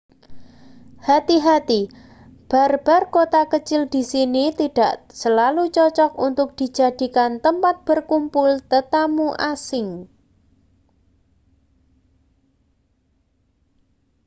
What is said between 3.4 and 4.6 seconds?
kecil di sini